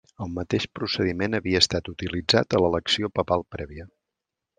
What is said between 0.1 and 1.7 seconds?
El mateix procediment havia